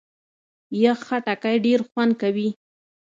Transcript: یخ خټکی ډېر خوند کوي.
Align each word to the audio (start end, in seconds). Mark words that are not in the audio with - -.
یخ 0.83 0.99
خټکی 1.07 1.55
ډېر 1.65 1.79
خوند 1.89 2.11
کوي. 2.21 2.49